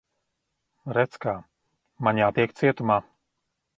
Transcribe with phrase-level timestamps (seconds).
[0.97, 1.35] Redz, kā.
[2.07, 2.99] Man jātiek cietumā.